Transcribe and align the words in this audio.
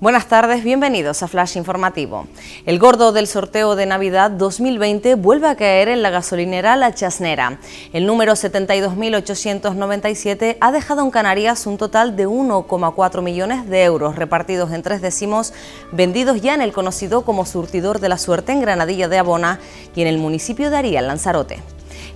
Buenas 0.00 0.28
tardes, 0.28 0.62
bienvenidos 0.62 1.24
a 1.24 1.28
Flash 1.28 1.56
Informativo. 1.56 2.28
El 2.66 2.78
gordo 2.78 3.10
del 3.10 3.26
sorteo 3.26 3.74
de 3.74 3.84
Navidad 3.84 4.30
2020 4.30 5.16
vuelve 5.16 5.48
a 5.48 5.56
caer 5.56 5.88
en 5.88 6.02
la 6.02 6.10
gasolinera 6.10 6.76
La 6.76 6.94
Chasnera. 6.94 7.58
El 7.92 8.06
número 8.06 8.34
72.897 8.34 10.58
ha 10.60 10.70
dejado 10.70 11.02
en 11.02 11.10
Canarias 11.10 11.66
un 11.66 11.78
total 11.78 12.14
de 12.14 12.28
1,4 12.28 13.22
millones 13.22 13.68
de 13.68 13.82
euros 13.82 14.14
repartidos 14.14 14.70
en 14.70 14.84
tres 14.84 15.02
décimos, 15.02 15.52
vendidos 15.90 16.42
ya 16.42 16.54
en 16.54 16.62
el 16.62 16.72
conocido 16.72 17.22
como 17.22 17.44
surtidor 17.44 17.98
de 17.98 18.08
la 18.08 18.18
suerte 18.18 18.52
en 18.52 18.60
Granadilla 18.60 19.08
de 19.08 19.18
Abona 19.18 19.58
y 19.96 20.02
en 20.02 20.06
el 20.06 20.18
municipio 20.18 20.70
de 20.70 20.76
Ariel, 20.76 21.08
Lanzarote. 21.08 21.58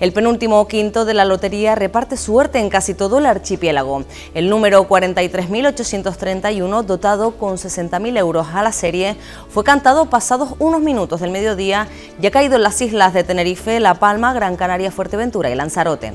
El 0.03 0.13
penúltimo 0.13 0.67
quinto 0.67 1.05
de 1.05 1.15
la 1.15 1.25
lotería 1.25 1.77
reparte 1.77 2.17
suerte 2.17 2.59
en 2.59 2.71
casi 2.71 2.93
todo 2.93 3.19
el 3.19 3.27
archipiélago. 3.27 4.03
El 4.35 4.51
número 4.51 4.89
43.831, 4.89 6.83
dotado 6.83 7.37
con 7.37 7.55
60.000 7.55 8.19
euros 8.19 8.49
a 8.53 8.65
la 8.65 8.73
serie, 8.73 9.15
fue 9.49 9.63
cantado 9.63 10.11
pasados 10.11 10.57
unos 10.59 10.81
minutos 10.81 11.21
del 11.21 11.31
mediodía 11.31 11.87
y 12.21 12.27
ha 12.27 12.33
caído 12.33 12.57
en 12.57 12.65
las 12.65 12.81
islas 12.81 13.15
de 13.15 13.23
Tenerife, 13.23 13.79
La 13.79 13.95
Palma, 13.95 14.33
Gran 14.33 14.57
Canaria, 14.57 14.91
Fuerteventura 14.91 15.51
y 15.51 15.55
Lanzarote. 15.55 16.15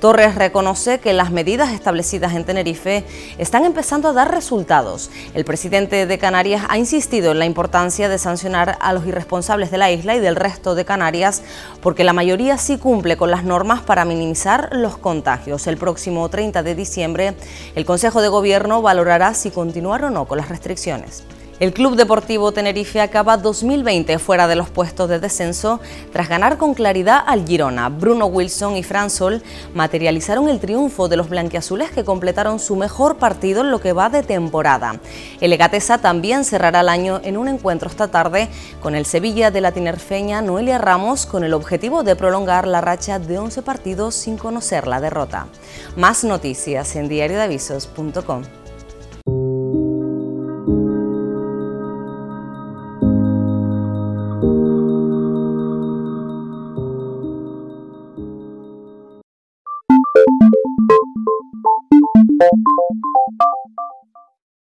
Torres 0.00 0.36
reconoce 0.36 1.00
que 1.00 1.12
las 1.12 1.32
medidas 1.32 1.72
establecidas 1.72 2.34
en 2.34 2.44
Tenerife 2.44 3.04
están 3.36 3.64
empezando 3.64 4.08
a 4.08 4.12
dar 4.12 4.30
resultados. 4.30 5.10
El 5.34 5.44
presidente 5.44 6.06
de 6.06 6.18
Canarias 6.18 6.64
ha 6.68 6.78
insistido 6.78 7.32
en 7.32 7.40
la 7.40 7.46
importancia 7.46 8.08
de 8.08 8.18
sancionar 8.18 8.78
a 8.80 8.92
los 8.92 9.06
irresponsables 9.06 9.72
de 9.72 9.78
la 9.78 9.90
isla 9.90 10.14
y 10.14 10.20
del 10.20 10.36
resto 10.36 10.76
de 10.76 10.84
Canarias 10.84 11.42
porque 11.80 12.04
la 12.04 12.12
mayoría 12.12 12.58
sí 12.58 12.78
cumple 12.78 13.16
con 13.16 13.32
las 13.32 13.42
normas 13.42 13.80
para 13.80 14.04
minimizar 14.04 14.68
los 14.70 14.96
contagios. 14.98 15.66
El 15.66 15.78
próximo 15.78 16.28
30 16.28 16.62
de 16.62 16.74
diciembre 16.76 17.34
el 17.74 17.84
Consejo 17.84 18.22
de 18.22 18.28
Gobierno 18.28 18.82
valorará 18.82 19.34
si 19.34 19.50
continuar 19.50 20.04
o 20.04 20.10
no 20.10 20.26
con 20.26 20.38
las 20.38 20.48
restricciones. 20.48 21.24
El 21.60 21.72
Club 21.72 21.96
Deportivo 21.96 22.52
Tenerife 22.52 23.00
acaba 23.00 23.36
2020 23.36 24.20
fuera 24.20 24.46
de 24.46 24.54
los 24.54 24.70
puestos 24.70 25.08
de 25.08 25.18
descenso 25.18 25.80
tras 26.12 26.28
ganar 26.28 26.56
con 26.56 26.72
claridad 26.72 27.20
al 27.26 27.48
Girona. 27.48 27.88
Bruno 27.88 28.26
Wilson 28.26 28.76
y 28.76 28.84
Fran 28.84 29.10
Sol 29.10 29.42
materializaron 29.74 30.48
el 30.48 30.60
triunfo 30.60 31.08
de 31.08 31.16
los 31.16 31.28
blanquiazules 31.28 31.90
que 31.90 32.04
completaron 32.04 32.60
su 32.60 32.76
mejor 32.76 33.16
partido 33.16 33.62
en 33.62 33.72
lo 33.72 33.80
que 33.80 33.92
va 33.92 34.08
de 34.08 34.22
temporada. 34.22 35.00
El 35.40 35.52
Egatesa 35.52 35.98
también 35.98 36.44
cerrará 36.44 36.82
el 36.82 36.88
año 36.88 37.20
en 37.24 37.36
un 37.36 37.48
encuentro 37.48 37.90
esta 37.90 38.06
tarde 38.06 38.48
con 38.80 38.94
el 38.94 39.04
Sevilla 39.04 39.50
de 39.50 39.60
la 39.60 39.72
tinerfeña 39.72 40.40
Noelia 40.42 40.78
Ramos 40.78 41.26
con 41.26 41.42
el 41.42 41.54
objetivo 41.54 42.04
de 42.04 42.14
prolongar 42.14 42.68
la 42.68 42.80
racha 42.80 43.18
de 43.18 43.36
11 43.36 43.62
partidos 43.62 44.14
sin 44.14 44.38
conocer 44.38 44.86
la 44.86 45.00
derrota. 45.00 45.48
Más 45.96 46.22
noticias 46.22 46.94
en 46.94 47.08
diariodeavisos.com. 47.08 48.44